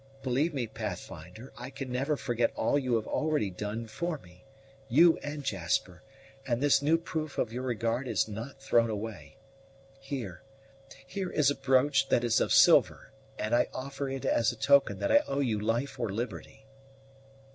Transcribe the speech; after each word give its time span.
"Believe 0.23 0.51
me, 0.51 0.65
Pathfinder, 0.65 1.53
I 1.55 1.69
can 1.69 1.91
never 1.91 2.17
forget 2.17 2.51
all 2.55 2.79
you 2.79 2.95
have 2.95 3.05
already 3.05 3.51
done 3.51 3.85
for 3.85 4.17
me 4.17 4.43
you 4.89 5.19
and 5.19 5.43
Jasper; 5.43 6.01
and 6.43 6.59
this 6.59 6.81
new 6.81 6.97
proof 6.97 7.37
of 7.37 7.53
your 7.53 7.61
regard 7.61 8.07
is 8.07 8.27
not 8.27 8.59
thrown 8.59 8.89
away. 8.89 9.37
Here, 9.99 10.41
here 11.05 11.29
is 11.29 11.51
a 11.51 11.55
brooch 11.55 12.09
that 12.09 12.23
is 12.23 12.41
of 12.41 12.51
silver, 12.51 13.11
and 13.37 13.53
I 13.53 13.67
offer 13.75 14.09
it 14.09 14.25
as 14.25 14.51
a 14.51 14.55
token 14.57 14.97
that 14.97 15.11
I 15.11 15.21
owe 15.27 15.39
you 15.39 15.59
life 15.59 15.99
or 15.99 16.09
liberty." 16.11 16.65